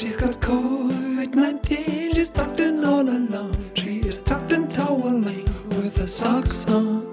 She's 0.00 0.16
got 0.16 0.40
COVID-19, 0.40 2.14
she's 2.14 2.28
tucked 2.28 2.60
in 2.60 2.82
all 2.82 3.06
alone. 3.06 3.70
She 3.74 3.98
is 3.98 4.16
tucked 4.22 4.50
in 4.50 4.66
toweling 4.70 5.44
with 5.68 5.94
her 5.98 6.06
socks 6.06 6.64
on. 6.68 7.06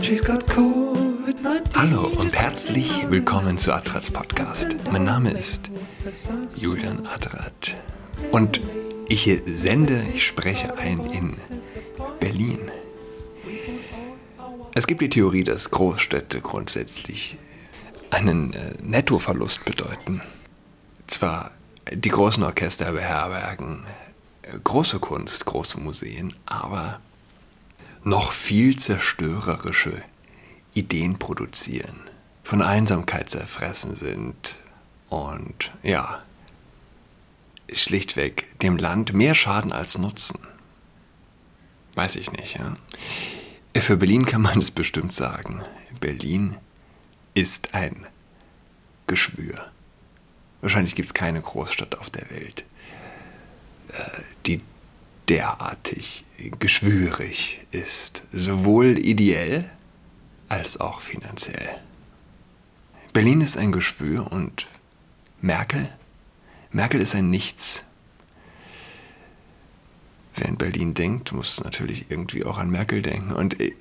She's 0.00 0.20
got 0.20 0.46
COVID-19. 0.46 1.74
Hallo 1.74 2.06
und 2.06 2.32
herzlich 2.32 3.10
willkommen 3.10 3.58
zu 3.58 3.72
Adrats 3.72 4.12
Podcast. 4.12 4.76
Mein 4.92 5.02
Name 5.02 5.32
ist 5.32 5.68
Julian 6.54 7.04
Adrat 7.08 7.74
und 8.30 8.60
ich 9.08 9.28
sende, 9.46 10.04
ich 10.14 10.24
spreche 10.24 10.78
ein 10.78 11.06
in 11.06 11.34
Berlin. 12.20 12.70
Es 14.76 14.86
gibt 14.86 15.00
die 15.00 15.10
Theorie, 15.10 15.42
dass 15.42 15.72
Großstädte 15.72 16.40
grundsätzlich 16.40 17.36
einen 18.10 18.52
äh, 18.52 18.74
Nettoverlust 18.80 19.64
bedeuten. 19.64 20.22
Zwar 21.08 21.50
die 21.92 22.08
großen 22.08 22.42
Orchester 22.42 22.92
beherbergen 22.92 23.84
äh, 24.42 24.58
große 24.62 24.98
Kunst, 24.98 25.44
große 25.46 25.80
Museen, 25.80 26.32
aber 26.46 27.00
noch 28.04 28.32
viel 28.32 28.76
zerstörerische 28.76 30.02
Ideen 30.74 31.18
produzieren, 31.18 32.00
von 32.42 32.62
Einsamkeit 32.62 33.30
zerfressen 33.30 33.96
sind 33.96 34.54
und 35.08 35.72
ja, 35.82 36.22
schlichtweg 37.72 38.58
dem 38.60 38.76
Land 38.76 39.12
mehr 39.12 39.34
Schaden 39.34 39.72
als 39.72 39.98
Nutzen. 39.98 40.40
Weiß 41.94 42.16
ich 42.16 42.32
nicht. 42.32 42.58
Ja? 42.58 42.74
Für 43.80 43.96
Berlin 43.96 44.24
kann 44.26 44.42
man 44.42 44.60
es 44.60 44.70
bestimmt 44.70 45.14
sagen. 45.14 45.62
Berlin 46.00 46.56
ist 47.34 47.74
ein 47.74 48.06
Geschwür. 49.06 49.70
Wahrscheinlich 50.60 50.94
gibt 50.94 51.08
es 51.08 51.14
keine 51.14 51.40
Großstadt 51.40 51.98
auf 51.98 52.10
der 52.10 52.28
Welt, 52.30 52.64
äh, 53.92 54.22
die 54.46 54.60
derartig 55.28 56.24
geschwürig 56.58 57.60
ist, 57.70 58.24
sowohl 58.32 58.98
ideell 58.98 59.70
als 60.48 60.80
auch 60.80 61.00
finanziell. 61.00 61.68
Berlin 63.12 63.40
ist 63.40 63.56
ein 63.56 63.72
Geschwür 63.72 64.32
und 64.32 64.66
Merkel? 65.40 65.92
Merkel 66.70 67.00
ist 67.00 67.14
ein 67.14 67.30
Nichts. 67.30 67.84
Wer 70.34 70.48
an 70.48 70.56
Berlin 70.56 70.94
denkt, 70.94 71.32
muss 71.32 71.62
natürlich 71.62 72.10
irgendwie 72.10 72.44
auch 72.44 72.58
an 72.58 72.70
Merkel 72.70 73.02
denken. 73.02 73.32
Und 73.32 73.60
äh, 73.60 73.74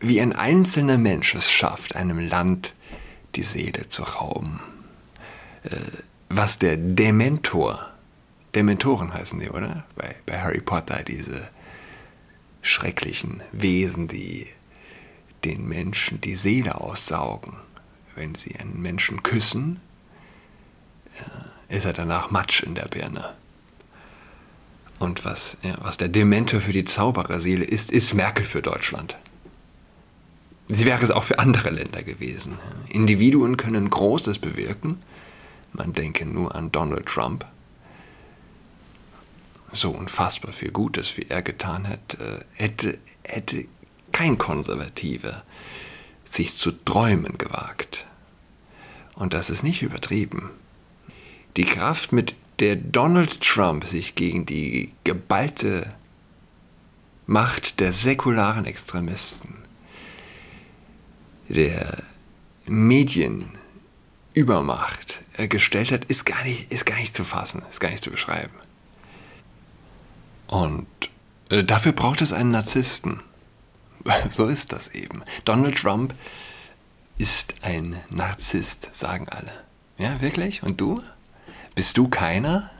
wie 0.00 0.20
ein 0.20 0.32
einzelner 0.32 0.98
Mensch 0.98 1.34
es 1.34 1.50
schafft, 1.50 1.96
einem 1.96 2.18
Land 2.18 2.74
die 3.34 3.42
Seele 3.42 3.88
zu 3.88 4.02
rauben. 4.04 4.60
Was 6.28 6.58
der 6.58 6.76
Dementor, 6.76 7.88
Dementoren 8.54 9.12
heißen 9.12 9.40
die, 9.40 9.50
oder? 9.50 9.84
Bei, 9.96 10.16
bei 10.26 10.40
Harry 10.40 10.60
Potter, 10.60 11.02
diese 11.02 11.48
schrecklichen 12.60 13.42
Wesen, 13.52 14.08
die 14.08 14.46
den 15.44 15.66
Menschen 15.68 16.20
die 16.20 16.36
Seele 16.36 16.80
aussaugen. 16.80 17.54
Wenn 18.14 18.34
sie 18.34 18.56
einen 18.56 18.82
Menschen 18.82 19.22
küssen, 19.22 19.80
ist 21.68 21.84
er 21.84 21.92
danach 21.92 22.30
Matsch 22.30 22.62
in 22.62 22.74
der 22.74 22.88
Birne. 22.88 23.34
Und 24.98 25.24
was, 25.24 25.56
ja, 25.62 25.76
was 25.80 25.96
der 25.96 26.08
Dementor 26.08 26.60
für 26.60 26.72
die 26.72 26.84
Zaubererseele 26.84 27.64
ist, 27.64 27.90
ist 27.90 28.14
Merkel 28.14 28.44
für 28.44 28.62
Deutschland. 28.62 29.16
Sie 30.68 30.84
wäre 30.84 31.02
es 31.02 31.10
auch 31.10 31.24
für 31.24 31.38
andere 31.38 31.70
Länder 31.70 32.02
gewesen. 32.02 32.58
Individuen 32.88 33.56
können 33.56 33.88
Großes 33.88 34.38
bewirken. 34.38 34.98
Man 35.78 35.92
denke 35.92 36.26
nur 36.26 36.54
an 36.54 36.70
Donald 36.72 37.06
Trump. 37.06 37.46
So 39.70 39.90
unfassbar 39.90 40.52
viel 40.52 40.72
Gutes, 40.72 41.16
wie 41.16 41.26
er 41.28 41.40
getan 41.40 41.88
hat, 41.88 42.18
äh, 42.20 42.40
hätte, 42.54 42.98
hätte 43.22 43.66
kein 44.10 44.38
Konservativer 44.38 45.44
sich 46.24 46.54
zu 46.54 46.72
träumen 46.72 47.38
gewagt. 47.38 48.06
Und 49.14 49.34
das 49.34 49.50
ist 49.50 49.62
nicht 49.62 49.82
übertrieben. 49.82 50.50
Die 51.56 51.64
Kraft, 51.64 52.12
mit 52.12 52.34
der 52.58 52.74
Donald 52.74 53.40
Trump 53.40 53.84
sich 53.84 54.16
gegen 54.16 54.46
die 54.46 54.92
geballte 55.04 55.94
Macht 57.26 57.78
der 57.78 57.92
säkularen 57.92 58.64
Extremisten 58.64 59.54
der 61.48 62.02
Medienübermacht 62.66 65.22
gestellt 65.46 65.92
hat, 65.92 66.04
ist 66.06 66.26
gar, 66.26 66.42
nicht, 66.44 66.72
ist 66.72 66.86
gar 66.86 66.96
nicht 66.96 67.14
zu 67.14 67.22
fassen, 67.22 67.62
ist 67.70 67.80
gar 67.80 67.90
nicht 67.90 68.02
zu 68.02 68.10
beschreiben. 68.10 68.54
Und 70.48 70.86
äh, 71.50 71.62
dafür 71.62 71.92
braucht 71.92 72.22
es 72.22 72.32
einen 72.32 72.50
Narzissten. 72.50 73.22
So 74.30 74.46
ist 74.46 74.72
das 74.72 74.88
eben. 74.88 75.22
Donald 75.44 75.76
Trump 75.76 76.14
ist 77.18 77.56
ein 77.62 77.96
Narzisst, 78.10 78.88
sagen 78.92 79.28
alle. 79.28 79.52
Ja, 79.98 80.20
wirklich? 80.20 80.62
Und 80.62 80.80
du? 80.80 81.02
Bist 81.74 81.98
du 81.98 82.08
keiner? 82.08 82.70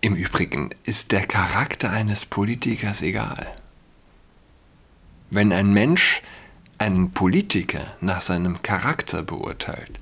Im 0.00 0.14
Übrigen 0.14 0.70
ist 0.84 1.12
der 1.12 1.26
Charakter 1.26 1.90
eines 1.90 2.24
Politikers 2.24 3.02
egal. 3.02 3.46
Wenn 5.30 5.52
ein 5.52 5.72
Mensch 5.72 6.22
einen 6.78 7.12
Politiker 7.12 7.84
nach 8.00 8.20
seinem 8.20 8.62
Charakter 8.62 9.22
beurteilt, 9.22 9.98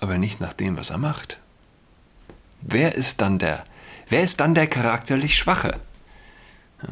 aber 0.00 0.18
nicht 0.18 0.40
nach 0.40 0.52
dem, 0.52 0.76
was 0.76 0.90
er 0.90 0.98
macht, 0.98 1.38
wer 2.60 2.94
ist 2.94 3.20
dann 3.20 3.38
der, 3.38 3.64
wer 4.08 4.22
ist 4.22 4.40
dann 4.40 4.54
der 4.54 4.66
charakterlich 4.66 5.36
Schwache? 5.36 5.80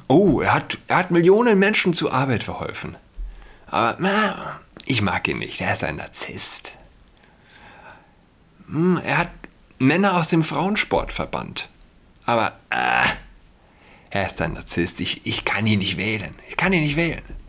Oh, 0.06 0.40
er 0.40 0.54
hat, 0.54 0.78
er 0.86 0.98
hat 0.98 1.10
Millionen 1.10 1.58
Menschen 1.58 1.92
zur 1.92 2.12
Arbeit 2.14 2.44
verholfen. 2.44 2.96
Aber 3.66 3.96
na, 3.98 4.60
ich 4.86 5.02
mag 5.02 5.26
ihn 5.26 5.38
nicht, 5.38 5.60
er 5.60 5.72
ist 5.72 5.82
ein 5.82 5.96
Narzisst. 5.96 6.76
Hm, 8.66 9.00
er 9.04 9.18
hat 9.18 9.30
Männer 9.78 10.16
aus 10.16 10.28
dem 10.28 10.44
Frauensport 10.44 11.10
verbannt. 11.10 11.68
Aber 12.26 12.52
äh, 12.70 13.08
er 14.10 14.26
ist 14.26 14.40
ein 14.40 14.52
Narzisst, 14.52 15.00
ich, 15.00 15.26
ich 15.26 15.44
kann 15.44 15.66
ihn 15.66 15.80
nicht 15.80 15.96
wählen. 15.96 16.36
Ich 16.48 16.56
kann 16.56 16.72
ihn 16.72 16.82
nicht 16.82 16.96
wählen 16.96 17.39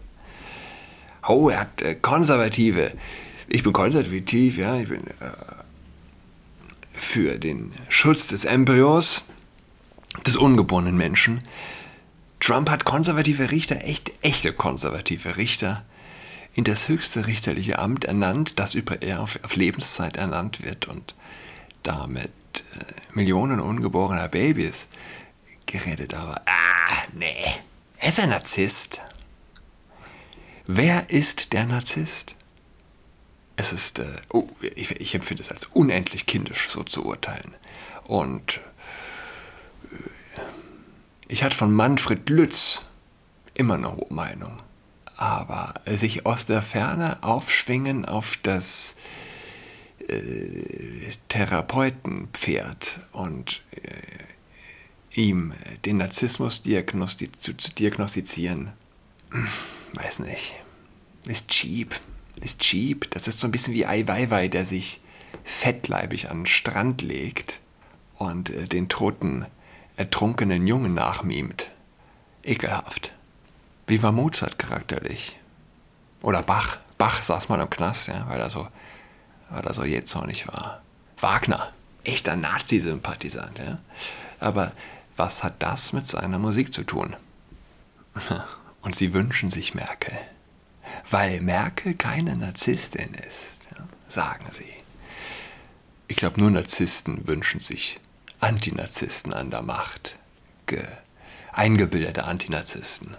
oh, 1.28 1.50
er 1.50 1.62
hat 1.62 1.82
äh, 1.82 1.96
Konservative. 1.96 2.94
Ich 3.48 3.64
bin 3.64 3.74
konservativ, 3.74 4.58
ja, 4.58 4.78
ich 4.78 4.90
bin 4.90 5.06
äh, 5.06 5.32
für 6.94 7.38
den 7.38 7.74
Schutz 7.90 8.28
des 8.28 8.46
Embryos, 8.46 9.24
des 10.26 10.36
ungeborenen 10.36 10.98
Menschen. 10.98 11.42
Trump 12.40 12.70
hat 12.70 12.86
konservative 12.86 13.52
Richter, 13.52 13.84
echt, 13.84 14.12
echte 14.22 14.52
konservative 14.52 15.38
Richter, 15.38 15.84
in 16.54 16.64
das 16.64 16.88
höchste 16.88 17.28
richterliche 17.28 17.80
Amt 17.80 18.06
ernannt, 18.06 18.60
das 18.60 18.76
über 18.76 19.02
er 19.02 19.22
auf, 19.22 19.40
auf 19.44 19.56
Lebenszeit 19.56 20.18
ernannt 20.18 20.64
wird 20.64 20.88
und 20.88 21.16
damit 21.84 22.31
äh, 22.56 23.14
Millionen 23.14 23.60
ungeborener 23.60 24.28
Babys 24.28 24.88
geredet. 25.66 26.14
Aber, 26.14 26.42
ah, 26.46 26.96
nee, 27.14 27.46
er 28.00 28.10
ist 28.10 28.20
ein 28.20 28.30
Narzisst. 28.30 29.00
Wer 30.74 31.09
ist 31.09 31.52
der 31.52 31.66
Narzisst? 31.66 32.34
Es 33.58 33.74
ist, 33.74 34.00
äh, 34.00 34.06
oh, 34.32 34.48
ich, 34.62 34.92
ich, 35.02 35.14
empfinde 35.14 35.44
es 35.44 35.52
als 35.52 35.66
unendlich 35.66 36.26
kindisch, 36.26 36.70
so 36.70 36.84
zu 36.84 37.06
urteilen. 37.06 37.54
Und 38.06 38.62
äh, 39.92 39.98
ich 41.28 41.44
hatte 41.44 41.58
von 41.58 41.74
Manfred 41.74 42.30
Lütz 42.30 42.84
immer 43.54 43.74
eine 43.74 43.92
hohe 43.92 44.14
Meinung. 44.14 44.62
Aber 45.18 45.74
sich 45.88 46.26
aus 46.26 46.46
der 46.46 46.62
Ferne 46.62 47.22
aufschwingen 47.22 48.06
auf 48.06 48.38
das 48.42 48.95
äh, 50.07 51.12
Therapeutenpferd 51.28 53.01
und 53.12 53.62
äh, 53.72 55.19
ihm 55.19 55.51
den 55.84 55.98
Narzissmus 55.98 56.62
diagnostiz 56.62 57.40
zu, 57.40 57.57
zu 57.57 57.74
diagnostizieren, 57.74 58.72
weiß 59.95 60.19
nicht, 60.19 60.56
ist 61.25 61.50
cheap. 61.50 62.00
Ist 62.41 62.59
cheap. 62.59 63.09
Das 63.12 63.27
ist 63.27 63.39
so 63.39 63.47
ein 63.47 63.51
bisschen 63.51 63.73
wie 63.73 63.85
Ai 63.85 64.07
Weiwei, 64.07 64.47
der 64.47 64.65
sich 64.65 65.01
fettleibig 65.44 66.29
an 66.29 66.39
den 66.39 66.45
Strand 66.45 67.01
legt 67.01 67.59
und 68.18 68.50
äh, 68.50 68.65
den 68.65 68.89
toten, 68.89 69.45
ertrunkenen 69.95 70.68
Jungen 70.68 70.94
nachmimt. 70.94 71.71
Ekelhaft. 72.44 73.13
Wie 73.88 74.01
war 74.01 74.12
Mozart 74.12 74.57
charakterlich? 74.57 75.38
Oder 76.21 76.41
Bach. 76.41 76.77
Bach 76.97 77.21
saß 77.23 77.50
mal 77.50 77.59
im 77.59 77.69
Knast, 77.69 78.07
ja, 78.07 78.25
weil 78.29 78.39
er 78.39 78.50
so, 78.50 78.68
weil 79.50 79.65
er 79.65 79.73
so 79.73 79.83
jähzornig 79.83 80.47
war. 80.47 80.81
Wagner. 81.19 81.71
Echter 82.03 82.35
Nazi-Sympathisant, 82.35 83.59
ja. 83.59 83.79
Aber 84.39 84.71
was 85.15 85.44
hat 85.44 85.62
das 85.62 85.94
mit 85.94 86.07
seiner 86.07 86.39
Musik 86.39 86.73
zu 86.73 86.83
tun? 86.83 87.15
Und 88.81 88.95
sie 88.95 89.13
wünschen 89.13 89.50
sich 89.50 89.75
Merkel. 89.75 90.18
Weil 91.10 91.42
Merkel 91.42 91.96
keine 91.96 92.36
Narzisstin 92.36 93.14
ist, 93.14 93.62
sagen 94.08 94.46
sie. 94.52 94.74
Ich 96.08 96.18
glaube, 96.18 96.40
nur 96.40 96.52
Narzissten 96.52 97.28
wünschen 97.28 97.60
sich 97.60 98.00
Antinarzisten 98.40 99.34
an 99.34 99.50
der 99.52 99.62
Macht. 99.62 100.18
Ge 100.66 100.84
eingebildete 101.54 102.26
Antinarzisten. 102.26 103.16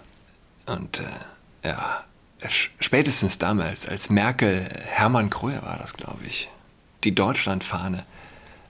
Und 0.65 0.99
äh, 0.99 1.67
ja, 1.67 2.03
spätestens 2.79 3.37
damals, 3.37 3.87
als 3.87 4.09
Merkel, 4.09 4.67
Hermann 4.87 5.29
Kröger 5.29 5.63
war 5.63 5.77
das, 5.77 5.93
glaube 5.93 6.25
ich, 6.25 6.49
die 7.03 7.15
Deutschlandfahne 7.15 8.05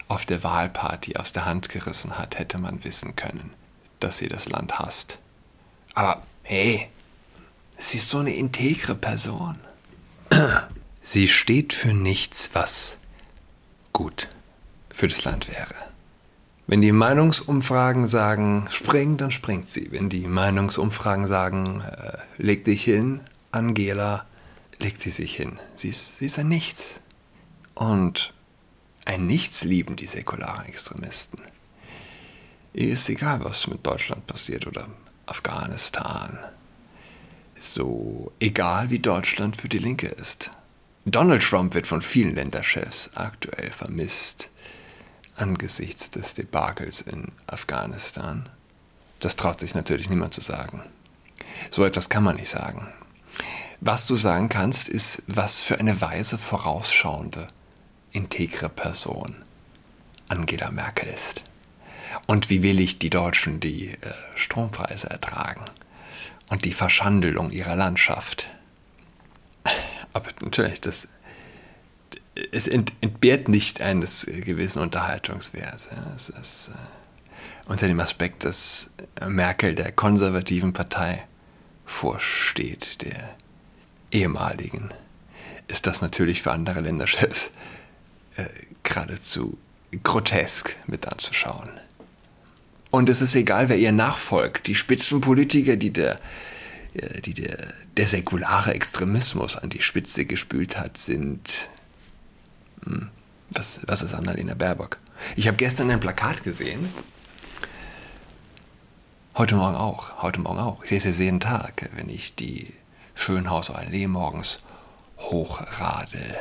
auf 0.07 0.25
der 0.25 0.43
Wahlparty 0.43 1.15
aus 1.15 1.33
der 1.33 1.45
Hand 1.45 1.69
gerissen 1.69 2.17
hat, 2.17 2.37
hätte 2.37 2.57
man 2.57 2.83
wissen 2.83 3.15
können, 3.15 3.53
dass 3.99 4.17
sie 4.17 4.27
das 4.27 4.49
Land 4.49 4.79
hasst. 4.79 5.19
Aber 5.95 6.23
hey, 6.43 6.89
sie 7.89 7.97
ist 7.97 8.09
so 8.09 8.19
eine 8.19 8.33
integre 8.33 8.95
Person. 8.95 9.57
Sie 11.05 11.27
steht 11.27 11.73
für 11.73 11.93
nichts, 11.93 12.51
was 12.53 12.97
gut 13.91 14.29
für 14.89 15.09
das 15.09 15.25
Land 15.25 15.49
wäre. 15.49 15.75
Wenn 16.65 16.79
die 16.79 16.93
Meinungsumfragen 16.93 18.05
sagen, 18.05 18.67
spring, 18.69 19.17
dann 19.17 19.31
springt 19.31 19.67
sie. 19.67 19.91
Wenn 19.91 20.07
die 20.07 20.25
Meinungsumfragen 20.25 21.27
sagen, 21.27 21.81
äh, 21.81 22.17
leg 22.37 22.63
dich 22.63 22.85
hin, 22.85 23.19
Angela, 23.51 24.25
legt 24.79 25.01
sie 25.01 25.11
sich 25.11 25.35
hin. 25.35 25.59
Sie 25.75 25.89
ist, 25.89 26.19
sie 26.19 26.27
ist 26.27 26.39
ein 26.39 26.47
Nichts. 26.47 27.01
Und 27.75 28.33
ein 29.03 29.27
Nichts 29.27 29.65
lieben 29.65 29.97
die 29.97 30.07
säkularen 30.07 30.65
Extremisten. 30.65 31.41
Ihr 32.73 32.93
ist 32.93 33.09
egal, 33.09 33.43
was 33.43 33.67
mit 33.67 33.85
Deutschland 33.85 34.25
passiert 34.25 34.65
oder 34.65 34.87
Afghanistan. 35.25 36.39
So 37.65 38.33
egal 38.41 38.89
wie 38.89 38.99
Deutschland 38.99 39.55
für 39.55 39.69
die 39.69 39.77
Linke 39.77 40.07
ist. 40.07 40.51
Donald 41.05 41.41
Trump 41.41 41.73
wird 41.73 41.87
von 41.87 42.01
vielen 42.01 42.35
Länderchefs 42.35 43.11
aktuell 43.15 43.71
vermisst 43.71 44.49
angesichts 45.37 46.09
des 46.09 46.33
Debakels 46.33 46.99
in 46.99 47.31
Afghanistan. 47.47 48.49
Das 49.21 49.37
traut 49.37 49.61
sich 49.61 49.75
natürlich 49.75 50.09
niemand 50.09 50.33
zu 50.33 50.41
sagen. 50.41 50.83
So 51.71 51.85
etwas 51.85 52.09
kann 52.09 52.25
man 52.25 52.35
nicht 52.35 52.49
sagen. 52.49 52.85
Was 53.79 54.07
du 54.07 54.17
sagen 54.17 54.49
kannst, 54.49 54.89
ist, 54.89 55.23
was 55.27 55.61
für 55.61 55.79
eine 55.79 56.01
weise, 56.01 56.37
vorausschauende, 56.37 57.47
integre 58.11 58.67
Person 58.67 59.37
Angela 60.27 60.69
Merkel 60.69 61.07
ist. 61.07 61.41
Und 62.27 62.49
wie 62.49 62.61
willig 62.61 62.99
die 62.99 63.09
Deutschen 63.09 63.61
die 63.61 63.91
äh, 63.91 63.97
Strompreise 64.35 65.09
ertragen 65.09 65.63
und 66.49 66.65
die 66.65 66.73
Verschandelung 66.73 67.51
ihrer 67.51 67.75
Landschaft. 67.75 68.47
Aber 70.13 70.29
natürlich, 70.41 70.81
das, 70.81 71.07
es 72.51 72.67
entbehrt 72.67 73.47
nicht 73.47 73.81
eines 73.81 74.25
gewissen 74.25 74.81
Unterhaltungswerts. 74.81 75.89
Es 76.15 76.29
ist 76.29 76.69
äh, 76.69 77.69
unter 77.69 77.87
dem 77.87 77.99
Aspekt, 77.99 78.43
dass 78.43 78.89
Merkel 79.25 79.75
der 79.75 79.91
konservativen 79.91 80.73
Partei 80.73 81.25
vorsteht, 81.85 83.01
der 83.01 83.35
ehemaligen, 84.11 84.89
ist 85.67 85.87
das 85.87 86.01
natürlich 86.01 86.41
für 86.41 86.51
andere 86.51 86.81
Länderchefs 86.81 87.51
äh, 88.35 88.45
geradezu 88.83 89.57
grotesk 90.03 90.75
mit 90.87 91.07
anzuschauen. 91.07 91.69
Und 92.93 93.09
es 93.09 93.21
ist 93.21 93.33
egal, 93.33 93.69
wer 93.69 93.77
ihr 93.77 93.91
nachfolgt. 93.91 94.67
Die 94.67 94.75
Spitzenpolitiker, 94.75 95.77
die 95.77 95.91
der, 95.91 96.19
äh, 96.93 97.21
die 97.21 97.33
der, 97.33 97.73
der 97.97 98.05
säkulare 98.05 98.71
Extremismus 98.75 99.57
an 99.57 99.71
die 99.71 99.81
Spitze 99.81 100.25
gespült 100.25 100.77
hat, 100.77 100.99
sind. 100.99 101.69
Hm, 102.85 103.09
was, 103.49 103.81
was 103.87 104.03
ist 104.03 104.13
Annalena 104.13 104.53
Baerbock? 104.53 104.99
Ich 105.35 105.47
habe 105.47 105.57
gestern 105.57 105.89
ein 105.89 105.99
Plakat 105.99 106.43
gesehen. 106.43 106.93
Heute 109.35 109.55
Morgen 109.55 109.75
auch. 109.75 110.21
Heute 110.21 110.41
Morgen 110.41 110.59
auch. 110.59 110.83
Ich 110.83 110.89
sehe 110.89 110.99
es 110.99 111.05
ja 111.05 111.25
jeden 111.25 111.39
Tag, 111.39 111.89
wenn 111.95 112.09
ich 112.09 112.35
die 112.35 112.75
Schönhauser 113.15 113.75
Allee 113.75 114.05
morgens 114.05 114.59
hochradel. 115.17 116.37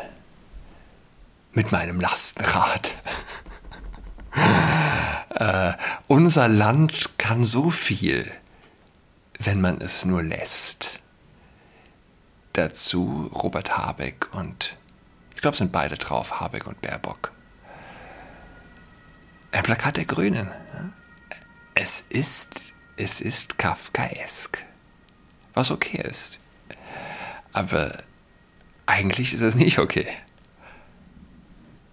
Mit 1.55 1.73
meinem 1.73 1.99
Lastenrad. 1.99 2.95
äh, 4.35 5.73
unser 6.09 6.49
Land 6.49 7.19
kann 7.19 7.45
so 7.45 7.71
viel, 7.71 8.31
wenn 9.39 9.61
man 9.61 9.81
es 9.81 10.05
nur 10.05 10.23
lässt. 10.23 11.01
Dazu 12.53 13.31
Robert 13.35 13.77
Habeck 13.77 14.35
und 14.35 14.77
ich 15.35 15.41
glaube, 15.41 15.57
sind 15.57 15.73
beide 15.73 15.97
drauf, 15.97 16.41
Habeck 16.41 16.67
und 16.67 16.81
Baerbock. 16.83 17.33
Ein 19.51 19.65
Plakat 19.65 19.97
der 19.97 20.05
Grünen. 20.05 20.51
Es 21.75 22.05
ist, 22.09 22.73
es 22.97 23.21
ist 23.21 23.59
kafkaesk. 23.59 24.65
Was 25.55 25.71
okay 25.71 26.03
ist. 26.03 26.39
Aber 27.53 27.99
eigentlich 28.87 29.35
ist 29.35 29.43
es 29.43 29.55
nicht 29.55 29.79
okay. 29.79 30.07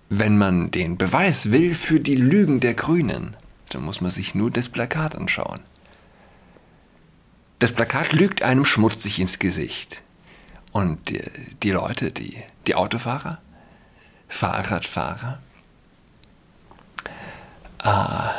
Wenn 0.09 0.37
man 0.37 0.71
den 0.71 0.97
Beweis 0.97 1.51
will 1.51 1.75
für 1.75 1.99
die 1.99 2.15
Lügen 2.15 2.59
der 2.59 2.73
Grünen, 2.73 3.35
dann 3.69 3.83
muss 3.83 4.01
man 4.01 4.09
sich 4.09 4.33
nur 4.33 4.49
das 4.49 4.67
Plakat 4.67 5.15
anschauen. 5.15 5.59
Das 7.59 7.71
Plakat 7.71 8.13
lügt 8.13 8.41
einem 8.41 8.65
schmutzig 8.65 9.19
ins 9.19 9.37
Gesicht. 9.37 10.01
Und 10.71 11.09
die, 11.09 11.21
die 11.61 11.71
Leute, 11.71 12.11
die, 12.11 12.37
die 12.65 12.75
Autofahrer, 12.75 13.39
Fahrradfahrer, 14.27 15.39
äh, 17.83 18.29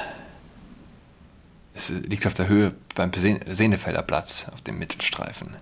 es 1.75 1.91
liegt 1.91 2.27
auf 2.27 2.35
der 2.35 2.49
Höhe 2.49 2.75
beim 2.95 3.13
Sehnefelder 3.13 4.03
Platz 4.03 4.47
auf 4.53 4.61
dem 4.61 4.79
Mittelstreifen. 4.79 5.55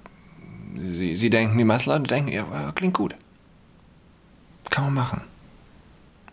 Sie, 0.77 1.17
sie 1.17 1.31
denken, 1.31 1.59
die 1.59 1.65
meisten 1.65 1.91
Leute 1.91 2.05
denken, 2.05 2.33
ja, 2.33 2.73
klingt 2.75 2.95
gut. 2.95 3.15
Kann 4.71 4.85
man 4.85 4.95
machen. 4.95 5.23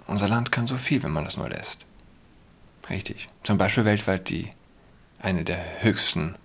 Unser 0.07 0.27
Land 0.27 0.51
kann 0.51 0.67
so 0.67 0.77
viel, 0.77 1.03
wenn 1.03 1.11
man 1.11 1.25
das 1.25 1.37
nur 1.37 1.49
lässt. 1.49 1.85
Richtig. 2.89 3.27
Zum 3.43 3.57
Beispiel 3.57 3.85
weltweit 3.85 4.29
die 4.29 4.49
eine 5.19 5.43
der 5.43 5.63
höchsten 5.81 6.35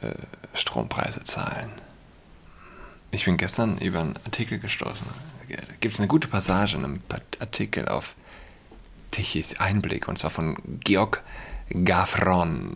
äh, 0.00 0.10
Strompreise 0.54 1.22
zahlen. 1.22 1.70
Ich 3.10 3.24
bin 3.24 3.36
gestern 3.36 3.78
über 3.78 4.00
einen 4.00 4.16
Artikel 4.24 4.58
gestoßen. 4.58 5.06
Da 5.48 5.56
gibt 5.80 5.94
es 5.94 6.00
eine 6.00 6.08
gute 6.08 6.26
Passage 6.26 6.76
in 6.76 6.84
einem 6.84 7.00
Artikel 7.38 7.86
auf 7.88 8.16
Tichys 9.12 9.60
Einblick 9.60 10.08
und 10.08 10.18
zwar 10.18 10.30
von 10.30 10.56
Georg 10.82 11.22
Gaffron. 11.84 12.74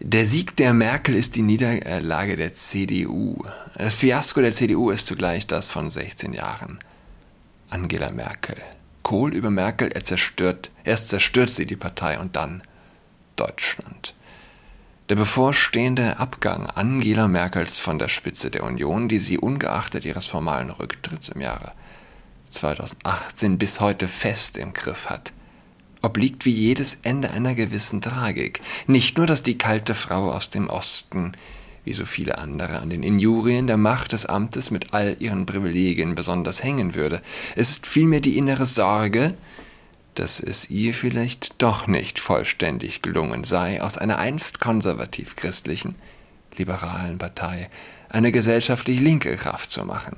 Der 0.00 0.26
Sieg 0.26 0.56
der 0.56 0.74
Merkel 0.74 1.14
ist 1.14 1.36
die 1.36 1.42
Niederlage 1.42 2.36
der 2.36 2.52
CDU. 2.52 3.38
Das 3.76 3.94
Fiasko 3.94 4.40
der 4.42 4.52
CDU 4.52 4.90
ist 4.90 5.06
zugleich 5.06 5.46
das 5.46 5.70
von 5.70 5.90
16 5.90 6.32
Jahren. 6.34 6.78
Angela 7.72 8.10
Merkel. 8.10 8.56
Kohl 9.02 9.34
über 9.34 9.50
Merkel, 9.50 9.90
er 9.90 10.04
zerstört, 10.04 10.70
erst 10.84 11.08
zerstört 11.08 11.48
sie 11.48 11.64
die 11.64 11.76
Partei 11.76 12.18
und 12.18 12.36
dann 12.36 12.62
Deutschland. 13.36 14.14
Der 15.08 15.16
bevorstehende 15.16 16.18
Abgang 16.18 16.66
Angela 16.66 17.28
Merkels 17.28 17.78
von 17.78 17.98
der 17.98 18.08
Spitze 18.08 18.50
der 18.50 18.64
Union, 18.64 19.08
die 19.08 19.18
sie 19.18 19.38
ungeachtet 19.38 20.04
ihres 20.04 20.26
formalen 20.26 20.68
Rücktritts 20.68 21.30
im 21.30 21.40
Jahre 21.40 21.72
2018 22.50 23.56
bis 23.56 23.80
heute 23.80 24.06
fest 24.06 24.58
im 24.58 24.74
Griff 24.74 25.08
hat, 25.08 25.32
obliegt 26.02 26.44
wie 26.44 26.52
jedes 26.52 26.98
Ende 27.02 27.30
einer 27.30 27.54
gewissen 27.54 28.02
Tragik. 28.02 28.60
Nicht 28.86 29.16
nur, 29.16 29.26
dass 29.26 29.42
die 29.42 29.56
kalte 29.56 29.94
Frau 29.94 30.30
aus 30.30 30.50
dem 30.50 30.68
Osten, 30.68 31.32
wie 31.84 31.92
so 31.92 32.04
viele 32.04 32.38
andere, 32.38 32.80
an 32.80 32.90
den 32.90 33.02
Injurien 33.02 33.66
der 33.66 33.76
Macht 33.76 34.12
des 34.12 34.26
Amtes 34.26 34.70
mit 34.70 34.94
all 34.94 35.16
ihren 35.18 35.46
Privilegien 35.46 36.14
besonders 36.14 36.62
hängen 36.62 36.94
würde, 36.94 37.20
es 37.56 37.70
ist 37.70 37.86
vielmehr 37.86 38.20
die 38.20 38.38
innere 38.38 38.66
Sorge, 38.66 39.34
dass 40.14 40.40
es 40.40 40.70
ihr 40.70 40.94
vielleicht 40.94 41.60
doch 41.62 41.86
nicht 41.86 42.18
vollständig 42.18 43.02
gelungen 43.02 43.44
sei, 43.44 43.82
aus 43.82 43.96
einer 43.96 44.18
einst 44.18 44.60
konservativ-christlichen, 44.60 45.94
liberalen 46.56 47.18
Partei 47.18 47.70
eine 48.08 48.30
gesellschaftlich 48.30 49.00
linke 49.00 49.34
Kraft 49.36 49.70
zu 49.70 49.84
machen. 49.84 50.16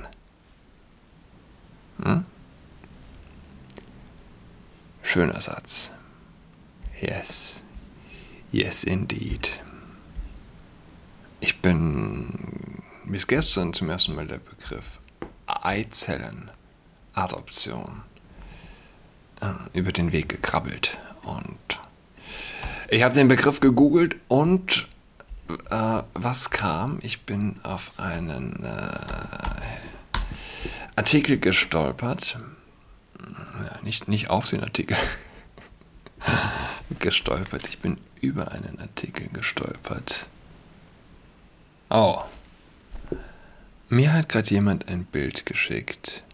Hm? 2.03 2.25
Schöner 5.03 5.41
Satz. 5.41 5.93
Yes. 7.01 7.63
Yes, 8.51 8.83
indeed. 8.83 9.59
Ich 11.45 11.61
bin, 11.61 12.27
ist 13.13 13.29
gestern 13.29 13.75
zum 13.75 13.91
ersten 13.91 14.15
Mal 14.15 14.27
der 14.27 14.39
Begriff 14.39 14.99
Eizellenadoption 15.47 18.01
äh, 19.43 19.53
über 19.75 19.93
den 19.93 20.13
Weg 20.13 20.31
gekrabbelt. 20.31 20.97
Und 21.23 21.83
ich 22.89 23.03
habe 23.03 23.15
den 23.15 23.29
Begriff 23.29 23.61
gegoogelt 23.61 24.17
und 24.29 24.89
äh, 25.69 26.03
was 26.15 26.49
kam? 26.49 26.99
Ich 27.03 27.27
bin 27.27 27.57
auf 27.63 27.93
einen 27.99 28.65
äh, 28.65 28.89
Artikel 30.97 31.39
gestolpert 31.39 32.39
nicht, 33.83 34.09
nicht 34.09 34.31
auf 34.31 34.49
den 34.49 34.63
Artikel 34.63 34.97
gestolpert. 37.01 37.69
Ich 37.69 37.81
bin 37.81 37.99
über 38.23 38.53
einen 38.53 38.81
Artikel 38.81 39.29
gestolpert. 39.29 40.27
Oh. 41.97 42.25
Mir 43.89 44.13
hat 44.13 44.29
gerade 44.29 44.51
jemand 44.51 44.89
ein 44.89 45.05
Bild 45.05 45.47
geschickt. 45.47 46.25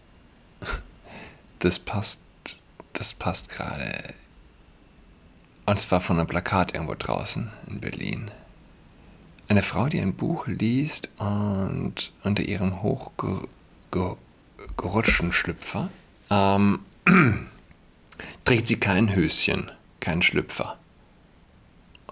Das 1.59 1.77
passt, 1.77 2.21
das 2.93 3.13
passt 3.13 3.49
gerade. 3.49 4.15
Und 5.67 5.79
zwar 5.79 6.01
von 6.01 6.17
einem 6.17 6.25
Plakat 6.25 6.73
irgendwo 6.73 6.95
draußen 6.95 7.51
in 7.67 7.79
Berlin. 7.79 8.31
Eine 9.49 9.61
Frau, 9.61 9.85
die 9.85 10.01
ein 10.01 10.15
Buch 10.15 10.47
liest 10.47 11.09
und 11.19 12.11
unter 12.23 12.41
ihrem 12.41 12.81
hochgerutschten 12.81 15.31
Schlüpfer 15.31 15.91
ähm, 16.31 16.79
trägt 18.45 18.65
sie 18.65 18.79
kein 18.79 19.13
Höschen, 19.13 19.69
keinen 19.99 20.23
Schlüpfer. 20.23 20.79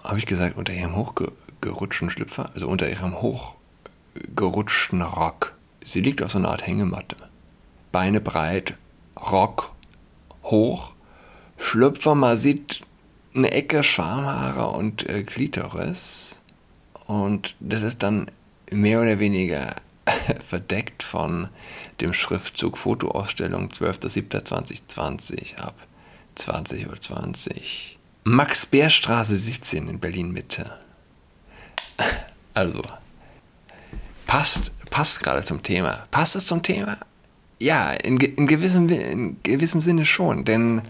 Habe 0.04 0.18
ich 0.18 0.26
gesagt, 0.26 0.56
unter 0.56 0.72
ihrem 0.72 0.94
hochgerutschten 0.94 1.49
Schlüpfer, 1.62 2.50
also 2.54 2.68
unter 2.68 2.88
ihrem 2.88 3.20
hochgerutschten 3.20 5.02
Rock. 5.02 5.54
Sie 5.82 6.00
liegt 6.00 6.22
auf 6.22 6.32
so 6.32 6.38
einer 6.38 6.50
Art 6.50 6.66
Hängematte. 6.66 7.16
Beine 7.92 8.20
breit, 8.20 8.74
Rock 9.16 9.70
hoch, 10.44 10.92
Schlüpfer, 11.58 12.14
man 12.14 12.36
sieht 12.36 12.80
eine 13.34 13.50
Ecke 13.52 13.82
Schamhaare 13.82 14.70
und 14.70 15.08
äh, 15.08 15.22
Klitoris. 15.22 16.40
Und 17.06 17.56
das 17.60 17.82
ist 17.82 18.02
dann 18.02 18.30
mehr 18.70 19.00
oder 19.00 19.18
weniger 19.18 19.74
verdeckt 20.46 21.02
von 21.02 21.48
dem 22.00 22.14
Schriftzug 22.14 22.78
Fotoausstellung 22.78 23.68
12.07.2020 23.68 25.58
ab 25.58 25.74
20.20 26.36 26.88
Uhr. 26.88 27.00
20. 27.00 27.98
Max-Beer-Straße 28.24 29.36
17 29.36 29.88
in 29.88 29.98
Berlin-Mitte. 29.98 30.78
Also, 32.54 32.82
passt, 34.26 34.72
passt 34.90 35.22
gerade 35.22 35.42
zum 35.42 35.62
Thema. 35.62 36.06
Passt 36.10 36.36
es 36.36 36.46
zum 36.46 36.62
Thema? 36.62 36.98
Ja, 37.58 37.92
in, 37.92 38.18
in, 38.18 38.46
gewissem, 38.46 38.88
in 38.88 39.36
gewissem 39.42 39.80
Sinne 39.80 40.06
schon, 40.06 40.44
denn 40.44 40.82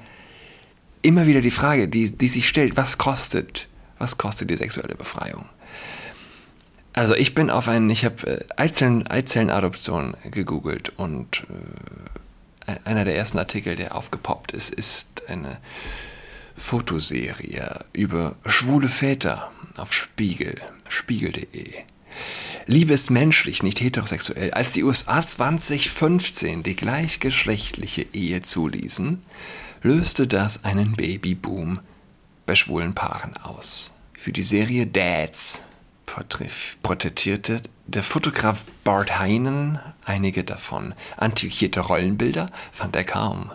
immer 1.03 1.27
wieder 1.27 1.41
die 1.41 1.51
Frage, 1.51 1.89
die, 1.89 2.11
die 2.11 2.29
sich 2.29 2.49
stellt, 2.49 2.77
was 2.77 2.99
kostet, 2.99 3.69
was 3.99 4.19
kostet 4.19 4.51
die 4.51 4.57
sexuelle 4.57 4.95
Befreiung? 4.95 5.47
Also 6.93 7.15
ich 7.15 7.35
bin 7.35 7.51
auf 7.51 7.69
einen, 7.69 7.89
ich 7.91 8.05
habe 8.05 8.27
äh, 8.27 8.45
Eizellen, 8.57 9.07
Eizellenadoption 9.07 10.17
gegoogelt 10.31 10.93
und 10.97 11.45
äh, 12.67 12.77
einer 12.85 13.05
der 13.05 13.17
ersten 13.17 13.39
Artikel, 13.39 13.77
der 13.77 13.95
aufgepoppt 13.95 14.53
ist, 14.53 14.75
ist 14.75 15.29
eine 15.29 15.59
Fotoserie 16.57 17.79
über 17.93 18.35
schwule 18.45 18.89
Väter 18.89 19.51
auf 19.77 19.93
Spiegel, 19.93 20.55
spiegel.de. 20.89 21.73
Liebe 22.67 22.93
ist 22.93 23.11
menschlich, 23.11 23.63
nicht 23.63 23.81
heterosexuell. 23.81 24.53
Als 24.53 24.73
die 24.73 24.85
USA 24.85 25.25
2015 25.25 26.63
die 26.63 26.77
gleichgeschlechtliche 26.77 28.07
Ehe 28.13 28.43
zuließen, 28.43 29.23
löste 29.83 30.27
das 30.27 30.65
einen 30.65 30.93
Babyboom 30.93 31.81
bei 32.47 32.55
schwulen 32.55 32.95
Paaren 32.95 33.37
aus. 33.39 33.93
Für 34.13 34.33
die 34.33 34.43
Serie 34.43 34.87
Dads 34.87 35.61
porträtierte 36.07 37.63
der 37.87 38.03
Fotograf 38.03 38.65
Bart 38.85 39.19
Heinen 39.19 39.79
einige 40.05 40.45
davon. 40.45 40.95
Antiquierte 41.17 41.81
Rollenbilder 41.81 42.47
fand 42.73 42.97
er 42.97 43.05
kaum. 43.05 43.51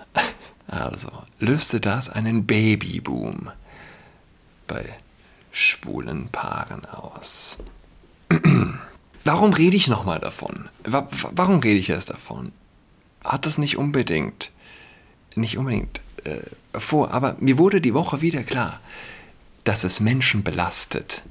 Also 0.67 1.11
löste 1.39 1.79
das 1.79 2.09
einen 2.09 2.45
Babyboom 2.45 3.51
bei 4.67 4.83
schwulen 5.55 6.27
Paaren 6.27 6.85
aus. 6.85 7.57
Warum 9.23 9.53
rede 9.53 9.77
ich 9.77 9.87
nochmal 9.87 10.19
davon? 10.19 10.69
Warum 10.83 11.59
rede 11.59 11.79
ich 11.79 11.89
erst 11.89 12.09
davon? 12.09 12.51
Hat 13.23 13.45
das 13.45 13.57
nicht 13.57 13.77
unbedingt, 13.77 14.51
nicht 15.33 15.57
unbedingt 15.57 16.01
äh, 16.25 16.41
vor, 16.77 17.11
aber 17.11 17.37
mir 17.39 17.57
wurde 17.57 17.79
die 17.79 17.93
Woche 17.93 18.21
wieder 18.21 18.43
klar, 18.43 18.81
dass 19.63 19.85
es 19.85 20.01
Menschen 20.01 20.43
belastet, 20.43 21.23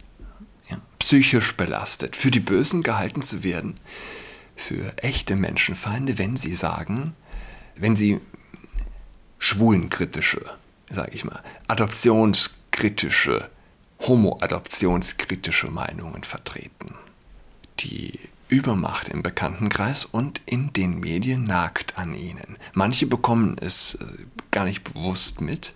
psychisch 0.98 1.54
belastet, 1.54 2.16
für 2.16 2.30
die 2.30 2.40
Bösen 2.40 2.82
gehalten 2.82 3.20
zu 3.20 3.44
werden, 3.44 3.74
für 4.56 4.96
echte 5.02 5.36
Menschenfeinde, 5.36 6.18
wenn 6.18 6.38
sie 6.38 6.54
sagen, 6.54 7.14
wenn 7.76 7.94
sie 7.94 8.20
schwulenkritische, 9.38 10.40
sage 10.88 11.12
ich 11.12 11.26
mal, 11.26 11.42
adoptionskritische, 11.68 13.50
homo-adoptionskritische 14.06 15.70
Meinungen 15.70 16.24
vertreten. 16.24 16.94
Die 17.80 18.18
Übermacht 18.48 19.08
im 19.08 19.22
Bekanntenkreis 19.22 20.04
und 20.04 20.40
in 20.46 20.72
den 20.72 21.00
Medien 21.00 21.44
nagt 21.44 21.98
an 21.98 22.14
ihnen. 22.14 22.56
Manche 22.72 23.06
bekommen 23.06 23.56
es 23.60 23.94
äh, 23.94 24.04
gar 24.50 24.64
nicht 24.64 24.84
bewusst 24.84 25.40
mit, 25.40 25.74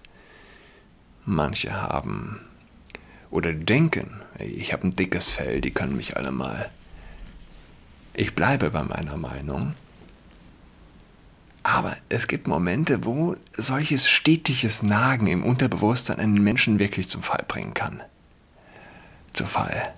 manche 1.25 1.73
haben 1.73 2.41
oder 3.31 3.53
denken, 3.53 4.21
ich 4.39 4.73
habe 4.73 4.87
ein 4.87 4.93
dickes 4.93 5.31
Fell, 5.31 5.61
die 5.61 5.73
können 5.73 5.97
mich 5.97 6.17
alle 6.17 6.31
mal. 6.31 6.71
Ich 8.15 8.35
bleibe 8.35 8.71
bei 8.71 8.83
meiner 8.83 9.17
Meinung. 9.17 9.75
Aber 11.63 11.97
es 12.09 12.29
gibt 12.29 12.49
Momente, 12.49 13.05
wo 13.05 13.37
solches 13.57 14.09
stetiges 14.09 14.83
Nagen 14.83 15.27
im 15.27 15.45
Unterbewusstsein 15.45 16.19
einen 16.19 16.43
Menschen 16.43 16.79
wirklich 16.79 17.09
zum 17.09 17.23
Fall 17.23 17.45
bringen 17.47 17.75
kann. 17.75 18.03
Zu 19.39 19.47
Fall. 19.47 19.95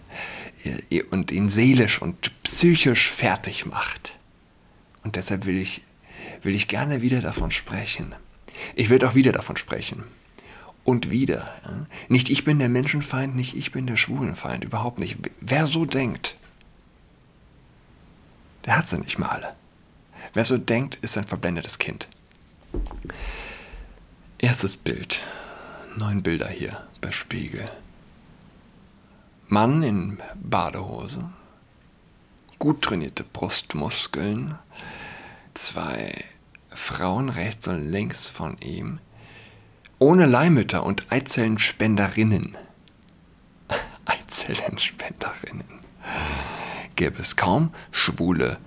Und 1.11 1.30
ihn 1.30 1.49
seelisch 1.49 2.02
und 2.02 2.30
psychisch 2.42 3.11
fertig 3.11 3.64
macht. 3.64 4.12
Und 5.02 5.16
deshalb 5.16 5.47
will 5.47 5.56
ich, 5.56 5.80
will 6.42 6.54
ich 6.54 6.68
gerne 6.68 7.00
wieder 7.00 7.23
davon 7.23 7.50
sprechen. 7.50 8.14
Ich 8.75 8.90
werde 8.90 9.09
auch 9.09 9.14
wieder 9.14 9.32
davon 9.32 9.56
sprechen 9.56 10.04
und 10.85 11.11
wieder. 11.11 11.54
Nicht 12.11 12.28
ich 12.28 12.44
bin 12.44 12.59
der 12.59 12.68
Menschenfeind, 12.68 13.35
nicht 13.35 13.56
ich 13.56 13.73
bin 13.73 13.87
der 13.87 13.97
Schwulenfeind, 13.97 14.62
überhaupt 14.62 14.99
nicht. 14.99 15.16
Wer 15.40 15.66
so 15.66 15.87
denkt, 15.87 16.37
der 18.66 18.76
hat 18.76 18.88
sie 18.88 18.99
nicht 18.99 19.18
mal. 19.18 19.54
Wer 20.35 20.44
so 20.44 20.59
denkt, 20.59 20.97
ist 20.97 21.16
ein 21.16 21.26
verblendetes 21.26 21.78
Kind. 21.78 22.09
Erstes 24.37 24.76
Bild. 24.76 25.23
Neun 25.97 26.23
Bilder 26.23 26.49
hier 26.49 26.87
bei 27.00 27.11
Spiegel. 27.11 27.70
Mann 29.52 29.83
in 29.83 30.19
Badehose. 30.37 31.28
Gut 32.61 32.83
trainierte 32.83 33.25
Brustmuskeln. 33.25 34.57
Zwei 35.54 36.12
Frauen 36.69 37.28
rechts 37.28 37.66
und 37.66 37.90
links 37.90 38.28
von 38.28 38.57
ihm 38.59 39.00
ohne 39.99 40.26
Leihmütter 40.26 40.87
und 40.87 41.11
Eizellenspenderinnen. 41.11 42.57
Eizellenspenderinnen. 44.04 45.80
Gäbe 46.95 47.21
es 47.21 47.35
kaum 47.35 47.75
schwule 47.90 48.59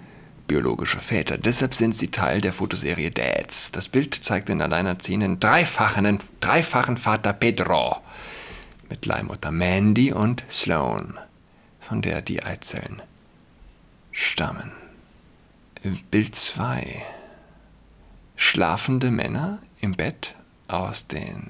biologische 0.47 0.99
Väter. 0.99 1.37
Deshalb 1.37 1.73
sind 1.73 1.95
sie 1.95 2.11
Teil 2.11 2.41
der 2.41 2.51
Fotoserie 2.51 3.09
Dads. 3.09 3.71
Das 3.71 3.87
Bild 3.87 4.15
zeigt 4.15 4.49
den 4.49 4.61
alleinerziehenden 4.61 5.39
dreifachen, 5.39 6.19
dreifachen 6.41 6.97
Vater 6.97 7.31
Pedro 7.31 8.01
mit 8.93 9.07
Leihmutter 9.07 9.50
Mandy 9.50 10.13
und 10.13 10.43
Sloan, 10.51 11.17
von 11.79 12.03
der 12.03 12.21
die 12.21 12.43
Eizellen 12.43 13.01
stammen. 14.12 14.71
Bild 16.12 16.35
2. 16.35 17.01
Schlafende 18.35 19.09
Männer 19.09 19.57
im 19.79 19.93
Bett 19.93 20.35
aus 20.67 21.07
den 21.07 21.50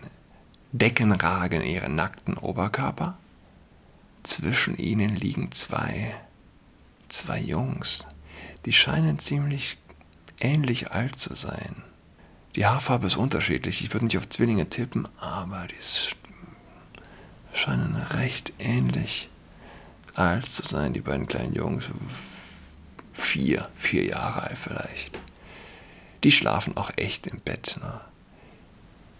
Decken 0.72 1.12
ragen 1.12 1.64
ihre 1.64 1.90
nackten 1.90 2.38
Oberkörper. 2.38 3.18
Zwischen 4.24 4.78
ihnen 4.78 5.14
liegen 5.14 5.52
zwei, 5.52 6.16
zwei 7.10 7.42
Jungs, 7.42 8.08
die 8.66 8.72
scheinen 8.72 9.20
ziemlich 9.20 9.78
ähnlich 10.40 10.92
alt 10.92 11.20
zu 11.20 11.36
sein. 11.36 11.84
Die 12.56 12.66
Haarfarbe 12.66 13.08
ist 13.08 13.18
unterschiedlich. 13.18 13.82
Ich 13.82 13.92
würde 13.92 14.06
nicht 14.06 14.18
auf 14.18 14.30
Zwillinge 14.30 14.70
tippen, 14.70 15.10
aber 15.20 15.68
die 15.68 15.82
scheinen 17.54 17.96
recht 17.96 18.54
ähnlich 18.60 19.30
alt 20.16 20.48
zu 20.48 20.64
sein, 20.64 20.94
die 20.94 21.02
beiden 21.02 21.28
kleinen 21.28 21.54
Jungs. 21.54 21.86
Vier, 23.14 23.70
vier 23.76 24.06
Jahre 24.06 24.44
alt 24.44 24.58
vielleicht. 24.58 25.20
Die 26.24 26.32
schlafen 26.32 26.78
auch 26.78 26.92
echt 26.96 27.28
im 27.28 27.40
Bett. 27.40 27.78
Ne? 27.82 28.02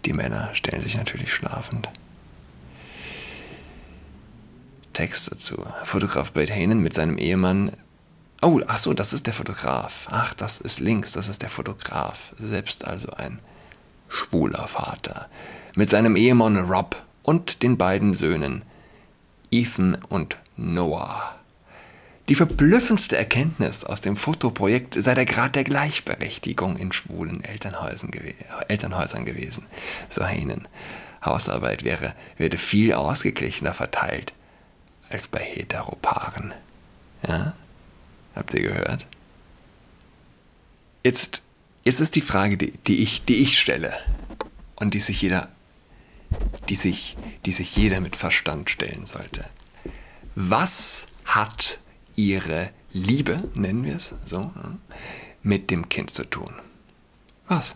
Die 0.04 0.12
Männer 0.12 0.50
stellen 0.54 0.82
sich 0.82 0.96
natürlich 0.96 1.32
schlafend. 1.32 1.88
Text 4.92 5.30
dazu. 5.30 5.64
Fotograf 5.84 6.32
Bate 6.32 6.52
Hanen 6.52 6.80
mit 6.80 6.94
seinem 6.94 7.18
Ehemann. 7.18 7.72
Oh, 8.42 8.60
ach 8.66 8.78
so, 8.78 8.94
das 8.94 9.12
ist 9.12 9.26
der 9.26 9.34
Fotograf. 9.34 10.06
Ach, 10.10 10.34
das 10.34 10.58
ist 10.58 10.80
links, 10.80 11.12
das 11.12 11.28
ist 11.28 11.42
der 11.42 11.50
Fotograf. 11.50 12.34
Selbst 12.38 12.84
also 12.84 13.10
ein 13.12 13.40
schwuler 14.08 14.68
Vater 14.68 15.28
mit 15.74 15.90
seinem 15.90 16.14
Ehemann 16.14 16.58
Rob 16.58 16.96
und 17.24 17.64
den 17.64 17.76
beiden 17.76 18.14
Söhnen 18.14 18.62
Ethan 19.50 19.98
und 20.08 20.38
Noah. 20.56 21.34
Die 22.28 22.34
verblüffendste 22.34 23.16
Erkenntnis 23.16 23.84
aus 23.84 24.00
dem 24.00 24.16
Fotoprojekt 24.16 24.94
sei 24.94 25.14
der 25.14 25.26
Grad 25.26 25.56
der 25.56 25.64
Gleichberechtigung 25.64 26.76
in 26.76 26.92
schwulen 26.92 27.44
Elternhäusern, 27.44 28.10
gew 28.10 28.32
Elternhäusern 28.68 29.24
gewesen, 29.24 29.66
so 30.08 30.24
Heinen. 30.24 30.68
Hausarbeit 31.24 31.84
wäre, 31.84 32.14
werde 32.36 32.58
viel 32.58 32.92
ausgeglichener 32.92 33.74
verteilt 33.74 34.32
als 35.10 35.28
bei 35.28 35.40
Heteropaaren. 35.40 36.52
Ja? 37.26 37.54
Habt 38.34 38.52
ihr 38.54 38.62
gehört? 38.62 39.06
Jetzt, 41.04 41.42
jetzt 41.84 42.00
ist 42.00 42.14
die 42.14 42.20
Frage, 42.20 42.56
die, 42.56 42.72
die, 42.86 43.02
ich, 43.02 43.24
die 43.24 43.36
ich 43.36 43.58
stelle 43.58 43.92
und 44.76 44.94
die 44.94 45.00
sich 45.00 45.20
jeder, 45.22 45.48
die 46.68 46.76
sich, 46.76 47.16
die 47.44 47.52
sich 47.52 47.76
jeder 47.76 48.00
mit 48.00 48.16
Verstand 48.16 48.70
stellen 48.70 49.06
sollte. 49.06 49.44
Was 50.34 51.06
hat 51.24 51.78
ihre 52.16 52.70
Liebe, 52.92 53.50
nennen 53.54 53.84
wir 53.84 53.96
es 53.96 54.14
so, 54.24 54.52
mit 55.42 55.70
dem 55.70 55.88
Kind 55.88 56.10
zu 56.10 56.24
tun? 56.24 56.54
Was? 57.48 57.74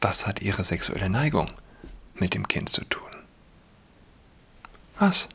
Was 0.00 0.26
hat 0.26 0.42
ihre 0.42 0.64
sexuelle 0.64 1.08
Neigung 1.08 1.50
mit 2.14 2.34
dem 2.34 2.48
Kind 2.48 2.68
zu 2.68 2.84
tun? 2.84 3.02
Was? 4.98 5.28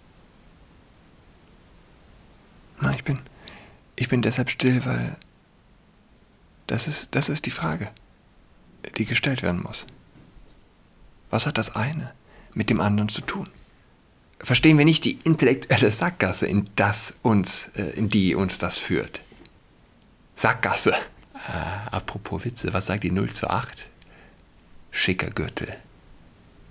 Na, 2.81 2.93
ich 2.93 3.03
bin, 3.03 3.19
ich 3.95 4.09
bin 4.09 4.21
deshalb 4.21 4.49
still, 4.49 4.83
weil 4.85 5.15
das 6.67 6.87
ist, 6.87 7.15
das 7.15 7.29
ist 7.29 7.45
die 7.45 7.51
Frage, 7.51 7.89
die 8.97 9.05
gestellt 9.05 9.41
werden 9.41 9.61
muss. 9.61 9.85
Was 11.33 11.47
hat 11.47 11.57
das 11.57 11.75
eine 11.75 12.13
mit 12.53 12.69
dem 12.69 12.79
anderen 12.79 13.09
zu 13.09 13.21
tun? 13.21 13.49
verstehen 14.39 14.77
wir 14.77 14.85
nicht 14.85 15.03
die 15.03 15.17
intellektuelle 15.23 15.89
Sackgasse, 15.89 16.45
in, 16.45 16.69
das 16.75 17.15
uns, 17.23 17.71
äh, 17.75 17.89
in 17.95 18.07
die 18.07 18.35
uns 18.35 18.59
das 18.59 18.77
führt. 18.77 19.21
Sackgasse. 20.35 20.91
Äh, 20.91 21.89
apropos 21.91 22.45
Witze, 22.45 22.71
was 22.71 22.85
sagt 22.85 23.03
die 23.03 23.09
0 23.09 23.31
zu 23.31 23.49
8? 23.49 23.87
Schicker 24.91 25.31
Gürtel. 25.31 25.75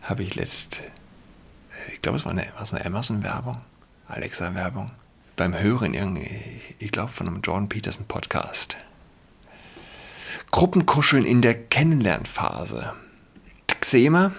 Habe 0.02 0.22
ich 0.22 0.36
letzt, 0.36 0.82
äh, 0.82 1.94
ich 1.94 2.02
glaube, 2.02 2.18
es 2.18 2.24
war 2.24 2.30
eine, 2.30 2.46
eine 2.56 2.84
Amazon-Werbung, 2.84 3.60
Alexa-Werbung, 4.06 4.92
beim 5.34 5.58
Hören 5.58 5.94
irgendwie, 5.94 6.30
ich 6.78 6.92
glaube, 6.92 7.10
von 7.10 7.26
einem 7.26 7.40
Jordan 7.40 7.68
Peterson 7.68 8.06
Podcast. 8.06 8.76
Gruppenkuscheln 10.52 11.24
in 11.24 11.42
der 11.42 11.54
Kennenlernphase. 11.54 12.92
Xema, 13.80 14.32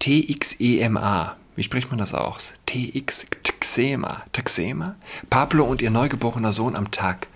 T-X-E-M-A, 0.00 1.36
wie 1.56 1.62
spricht 1.62 1.90
man 1.90 1.98
das 1.98 2.14
aus? 2.14 2.54
TX, 2.64 3.26
Txema, 3.42 4.24
Taxema? 4.32 4.96
Pablo 5.28 5.64
und 5.64 5.82
ihr 5.82 5.90
neugeborener 5.90 6.54
Sohn 6.54 6.74
am 6.74 6.90
Tag 6.90 7.28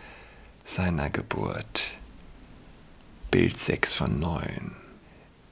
seiner 0.65 1.11
Geburt. 1.11 1.83
Bild 3.31 3.59
6 3.59 3.93
von 3.93 4.19
9. 4.19 4.75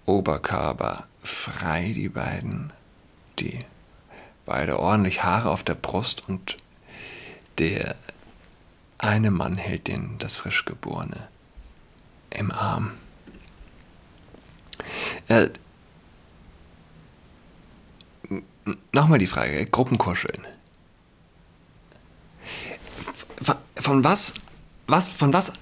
Oberkörper 0.07 1.07
frei, 1.23 1.93
die 1.95 2.09
beiden. 2.09 2.73
Die 3.39 3.59
beide 4.47 4.79
ordentlich 4.79 5.23
Haare 5.23 5.51
auf 5.51 5.65
der 5.65 5.75
Brust 5.75 6.27
und 6.31 6.57
der 7.59 7.95
eine 8.97 9.31
Mann 9.31 9.59
hält 9.59 9.87
den, 9.87 10.17
das 10.19 10.37
Frischgeborene, 10.37 11.29
im 12.31 12.51
Arm. 12.51 12.93
Äh, 15.29 15.51
nochmal 18.93 19.19
die 19.19 19.27
Frage, 19.27 19.65
Gruppenkuscheln. 19.67 20.47
Von 23.77 24.05
was, 24.05 24.35
was, 24.87 25.09
von 25.09 25.33
was, 25.33 25.53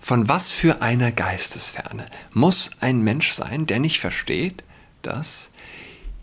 von 0.00 0.28
was 0.28 0.52
für 0.52 0.80
einer 0.82 1.12
Geistesferne 1.12 2.06
muss 2.32 2.70
ein 2.80 3.02
Mensch 3.02 3.30
sein, 3.30 3.66
der 3.66 3.80
nicht 3.80 4.00
versteht, 4.00 4.62
dass 5.02 5.50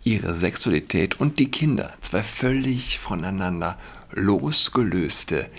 ihre 0.02 0.34
Sexualität 0.34 1.20
und 1.20 1.38
die 1.38 1.50
Kinder 1.50 1.92
zwei 2.00 2.22
völlig 2.22 2.98
voneinander 2.98 3.78
losgelöste 4.12 5.50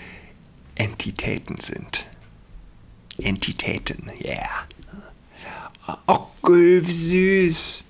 Entitäten 0.74 1.60
sind? 1.60 2.06
Entitäten, 3.18 4.10
yeah. 4.22 4.66
Wie 6.42 6.90
süß. 6.90 7.84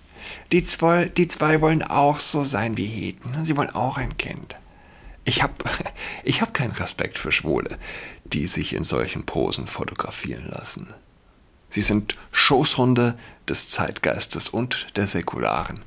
Die 0.53 0.65
zwei, 0.65 1.07
die 1.07 1.29
zwei 1.29 1.61
wollen 1.61 1.83
auch 1.83 2.21
so 2.21 2.45
sein 2.45 2.77
wie 2.77 2.87
Heten. 2.87 3.45
Sie 3.45 3.57
wollen 3.57 3.71
auch 3.71 3.99
ein 3.99 4.17
Kind. 4.17 4.57
Ich 5.25 5.43
habe 5.43 5.55
ich 6.25 6.41
hab 6.41 6.55
keinen 6.55 6.73
Respekt 6.73 7.19
für 7.19 7.33
Schwule, 7.33 7.79
die 8.25 8.47
sich 8.47 8.75
in 8.75 8.85
solchen 8.85 9.25
Posen 9.25 9.67
fotografieren 9.67 10.49
lassen. 10.49 10.89
Sie 11.71 11.83
sind 11.83 12.17
Schoßhunde 12.33 13.19
des 13.47 13.69
Zeitgeistes 13.69 14.49
und 14.49 14.97
der 14.97 15.07
säkularen 15.07 15.81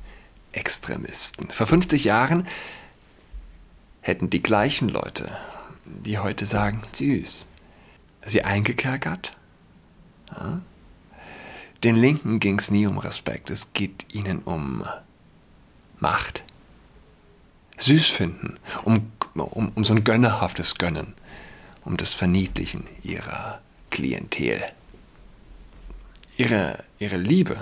Extremisten. 0.52 1.50
Vor 1.50 1.66
50 1.66 2.04
Jahren 2.04 2.46
hätten 4.00 4.30
die 4.30 4.42
gleichen 4.42 4.88
Leute, 4.88 5.28
die 5.84 6.18
heute 6.18 6.46
sagen, 6.46 6.82
süß, 6.92 7.48
sie 8.24 8.42
eingekerkert? 8.44 9.32
Ja? 10.30 10.60
Den 11.84 11.96
Linken 11.96 12.38
ging 12.38 12.60
es 12.60 12.70
nie 12.70 12.86
um 12.86 12.98
Respekt, 12.98 13.50
es 13.50 13.72
geht 13.72 14.06
ihnen 14.14 14.40
um 14.40 14.84
Macht. 15.98 16.44
Süß 17.78 18.06
finden, 18.06 18.58
um, 18.84 19.10
um, 19.34 19.72
um 19.74 19.84
so 19.84 19.94
ein 19.94 20.04
gönnerhaftes 20.04 20.76
Gönnen, 20.76 21.14
um 21.84 21.96
das 21.96 22.14
Verniedlichen 22.14 22.84
ihrer 23.02 23.60
Klientel. 23.90 24.62
Ihre, 26.36 26.78
ihre 26.98 27.16
Liebe, 27.16 27.56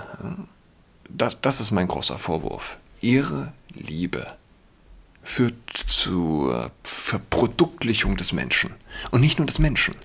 das, 1.09 1.41
das 1.41 1.59
ist 1.59 1.71
mein 1.71 1.87
großer 1.87 2.19
Vorwurf. 2.19 2.77
Ihre 3.01 3.51
Liebe 3.73 4.37
führt 5.23 5.55
zur 5.75 6.71
Verproduktlichung 6.83 8.17
des 8.17 8.33
Menschen. 8.33 8.75
Und 9.09 9.21
nicht 9.21 9.39
nur 9.39 9.47
des 9.47 9.59
Menschen. 9.59 9.95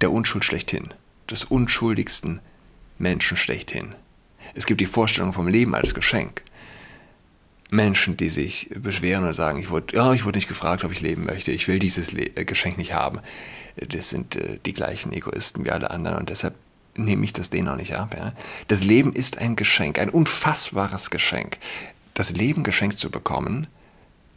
Der 0.00 0.10
Unschuld 0.10 0.44
schlechthin, 0.44 0.94
des 1.28 1.44
unschuldigsten 1.44 2.40
Menschen 2.98 3.36
schlechthin. 3.36 3.94
Es 4.54 4.66
gibt 4.66 4.80
die 4.80 4.86
Vorstellung 4.86 5.32
vom 5.32 5.48
Leben 5.48 5.74
als 5.74 5.94
Geschenk. 5.94 6.42
Menschen, 7.70 8.16
die 8.16 8.30
sich 8.30 8.70
beschweren 8.74 9.24
und 9.24 9.34
sagen, 9.34 9.60
ich 9.60 9.70
wurde, 9.70 9.94
ja, 9.94 10.12
ich 10.14 10.24
wurde 10.24 10.38
nicht 10.38 10.48
gefragt, 10.48 10.84
ob 10.84 10.92
ich 10.92 11.00
leben 11.00 11.24
möchte, 11.24 11.52
ich 11.52 11.68
will 11.68 11.78
dieses 11.78 12.12
Le 12.12 12.24
äh, 12.36 12.44
Geschenk 12.44 12.78
nicht 12.78 12.94
haben. 12.94 13.20
Das 13.76 14.08
sind 14.08 14.36
äh, 14.36 14.58
die 14.64 14.72
gleichen 14.72 15.12
Egoisten 15.12 15.66
wie 15.66 15.70
alle 15.70 15.90
anderen 15.90 16.18
und 16.18 16.30
deshalb 16.30 16.54
nehme 16.94 17.24
ich 17.24 17.32
das 17.32 17.50
denen 17.50 17.68
auch 17.68 17.76
nicht 17.76 17.94
ab. 17.94 18.14
Ja. 18.16 18.32
Das 18.68 18.84
Leben 18.84 19.12
ist 19.12 19.38
ein 19.38 19.54
Geschenk, 19.54 19.98
ein 19.98 20.10
unfassbares 20.10 21.10
Geschenk. 21.10 21.58
Das 22.14 22.30
Leben 22.30 22.64
geschenkt 22.64 22.98
zu 22.98 23.10
bekommen, 23.10 23.68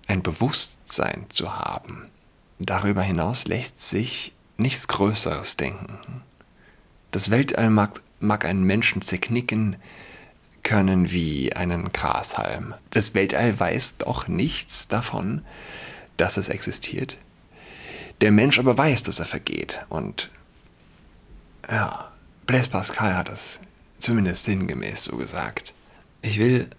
ein 0.08 0.21
Bewusstsein 0.21 1.26
zu 1.30 1.58
haben. 1.58 2.08
Darüber 2.60 3.02
hinaus 3.02 3.47
lässt 3.47 3.82
sich 3.82 4.34
nichts 4.58 4.88
Größeres 4.88 5.58
denken. 5.58 5.97
Das 7.10 7.32
Weltall 7.32 7.69
mag 7.69 8.00
mag 8.22 8.46
einen 8.46 8.64
Menschen 8.64 9.02
zerknicken 9.02 9.76
können 10.64 11.12
wie 11.12 11.54
einen 11.54 11.92
Grashalm. 11.92 12.74
Das 12.92 13.14
Weltall 13.14 13.60
weiß 13.60 13.98
doch 13.98 14.28
nichts 14.28 14.88
davon, 14.88 15.44
dass 16.18 16.38
es 16.38 16.50
existiert. 16.50 17.18
Der 18.22 18.32
Mensch 18.32 18.60
aber 18.60 18.78
weiß, 18.78 19.04
dass 19.04 19.20
er 19.20 19.26
vergeht. 19.26 19.86
Und 19.90 20.30
ja, 21.70 22.12
Blaise 22.46 22.70
Pascal 22.70 23.16
hat 23.16 23.30
das 23.30 23.60
zumindest 24.00 24.44
sinngemäß 24.44 25.06
so 25.06 25.18
gesagt. 25.18 25.74
Ich 26.22 26.38
will 26.38 26.70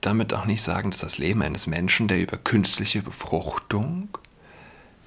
damit 0.00 0.34
auch 0.34 0.46
nicht 0.46 0.62
sagen, 0.62 0.90
dass 0.90 1.00
das 1.00 1.18
Leben 1.18 1.42
eines 1.42 1.66
Menschen, 1.66 2.08
der 2.08 2.20
über 2.20 2.36
künstliche 2.36 3.02
Befruchtung, 3.02 4.08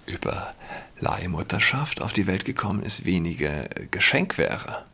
über 0.05 0.53
Leihmutterschaft 0.99 2.01
auf 2.01 2.13
die 2.13 2.27
Welt 2.27 2.45
gekommen 2.45 2.83
ist, 2.83 3.05
weniger 3.05 3.65
Geschenk 3.91 4.37
wäre. 4.37 4.85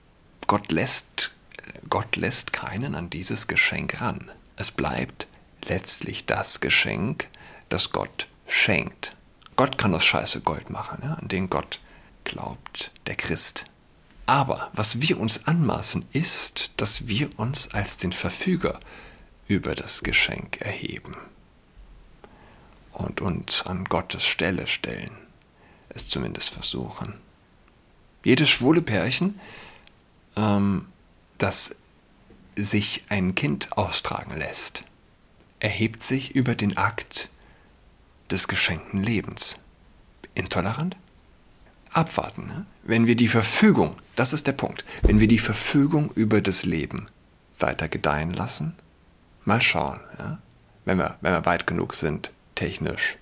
Gott 0.52 0.70
lässt, 0.70 1.32
Gott 1.88 2.18
lässt 2.18 2.52
keinen 2.52 2.94
an 2.94 3.10
dieses 3.10 3.48
Geschenk 3.48 4.02
ran. 4.02 4.30
Es 4.58 4.70
bleibt 4.70 5.28
letztlich 5.64 6.26
das 6.26 6.60
Geschenk, 6.60 7.30
das 7.70 7.94
Gott 7.94 8.28
schenkt. 8.48 9.16
Gott 9.56 9.78
kann 9.78 9.96
aus 9.96 10.04
Scheiße 10.04 10.42
Gold 10.42 10.70
machen, 10.70 11.04
ja, 11.04 11.14
an 11.14 11.30
den 11.30 11.50
Gott 11.50 11.80
glaubt 12.26 12.92
der 13.08 13.16
Christ. 13.16 13.64
Aber 14.26 14.70
was 14.74 15.00
wir 15.00 15.22
uns 15.22 15.48
anmaßen, 15.48 16.04
ist, 16.12 16.74
dass 16.76 17.08
wir 17.08 17.30
uns 17.40 17.70
als 17.74 17.96
den 17.96 18.12
Verfüger 18.12 18.78
über 19.48 19.74
das 19.74 20.04
Geschenk 20.04 20.60
erheben 20.60 21.16
und 22.92 23.22
uns 23.22 23.66
an 23.66 23.86
Gottes 23.86 24.26
Stelle 24.26 24.68
stellen, 24.68 25.16
es 25.88 26.10
zumindest 26.10 26.50
versuchen. 26.50 27.14
Jedes 28.26 28.50
schwule 28.50 28.82
Pärchen 28.82 29.40
ähm, 30.36 30.88
dass 31.38 31.76
sich 32.56 33.04
ein 33.10 33.36
Kind 33.36 33.78
austragen 33.78 34.38
lässt, 34.38 34.84
erhebt 35.60 36.04
sich 36.04 36.36
über 36.36 36.56
den 36.56 36.78
Akt 36.78 37.30
des 38.30 38.48
geschenkten 38.48 39.04
Lebens. 39.04 39.60
Intolerant? 40.34 40.96
Abwarten. 41.92 42.48
Ne? 42.48 42.66
Wenn 42.84 43.06
wir 43.06 43.16
die 43.16 43.28
Verfügung, 43.28 43.96
das 44.16 44.34
ist 44.34 44.48
der 44.48 44.54
Punkt, 44.54 44.86
wenn 45.02 45.20
wir 45.20 45.28
die 45.28 45.40
Verfügung 45.40 46.12
über 46.16 46.42
das 46.42 46.64
Leben 46.64 47.08
weiter 47.60 47.90
gedeihen 47.90 48.34
lassen, 48.34 48.76
mal 49.44 49.62
schauen, 49.62 50.00
ja? 50.18 50.40
wenn, 50.86 50.98
wir, 50.98 51.18
wenn 51.22 51.34
wir 51.34 51.46
weit 51.46 51.68
genug 51.68 51.94
sind, 51.94 52.32
technisch, 52.56 53.18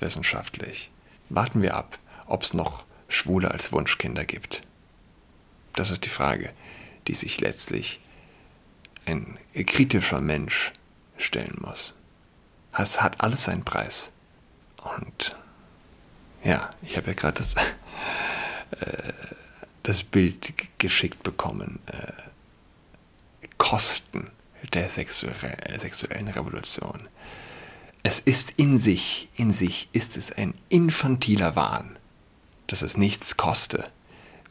wissenschaftlich, 0.00 0.90
warten 1.28 1.62
wir 1.62 1.76
ab, 1.76 1.98
ob 2.26 2.42
es 2.42 2.54
noch 2.54 2.84
Schwule 3.08 3.50
als 3.50 3.72
Wunschkinder 3.72 4.24
gibt. 4.24 4.65
Das 5.76 5.90
ist 5.90 6.04
die 6.04 6.10
Frage, 6.10 6.52
die 7.06 7.14
sich 7.14 7.40
letztlich 7.40 8.00
ein 9.04 9.38
kritischer 9.54 10.20
Mensch 10.20 10.72
stellen 11.18 11.56
muss. 11.60 11.94
Es 12.76 13.00
hat 13.00 13.20
alles 13.20 13.44
seinen 13.44 13.64
Preis. 13.64 14.10
Und 14.78 15.36
ja, 16.42 16.70
ich 16.82 16.96
habe 16.96 17.08
ja 17.08 17.12
gerade 17.14 17.38
das, 17.38 17.54
äh, 18.80 19.12
das 19.82 20.02
Bild 20.02 20.52
geschickt 20.78 21.22
bekommen. 21.22 21.78
Äh, 21.86 22.12
Kosten 23.58 24.30
der 24.72 24.88
sexuellen 24.88 26.28
Revolution. 26.28 27.08
Es 28.02 28.20
ist 28.20 28.52
in 28.56 28.78
sich, 28.78 29.28
in 29.36 29.52
sich 29.52 29.88
ist 29.92 30.16
es 30.16 30.32
ein 30.32 30.54
infantiler 30.68 31.56
Wahn, 31.56 31.98
dass 32.66 32.82
es 32.82 32.96
nichts 32.96 33.36
koste, 33.36 33.90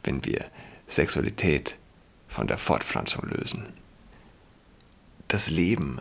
wenn 0.02 0.24
wir 0.24 0.46
Sexualität 0.86 1.76
von 2.28 2.46
der 2.46 2.58
Fortpflanzung 2.58 3.28
lösen. 3.28 3.68
Das 5.28 5.50
Leben 5.50 6.00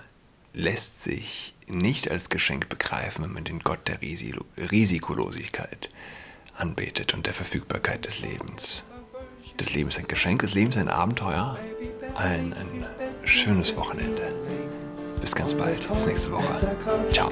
lässt 0.54 1.04
sich 1.04 1.56
nicht 1.68 2.12
als 2.12 2.30
Geschenk 2.30 2.70
begreifen, 2.70 3.24
wenn 3.24 3.34
man 3.34 3.44
den 3.44 3.60
Gott 3.60 3.88
der 3.88 4.00
Risikolosigkeit 4.02 5.90
anbetet 6.56 7.14
und 7.14 7.26
der 7.26 7.34
Verfügbarkeit 7.34 8.06
des 8.06 8.20
Lebens. 8.20 8.86
Das 9.58 9.74
Leben 9.74 9.90
ist 9.90 10.00
ein 10.00 10.08
Geschenk, 10.08 10.42
das 10.42 10.54
Leben 10.54 10.72
ist 10.72 10.78
ein 10.78 10.90
Abenteuer. 10.90 11.58
Allen 12.16 12.54
ein 12.54 12.86
schönes 13.26 13.76
Wochenende. 13.76 14.34
Bis 15.22 15.36
ganz 15.36 15.54
bald, 15.54 15.88
bis 15.94 16.06
nächste 16.06 16.32
Woche. 16.32 16.78
Ciao. 17.12 17.32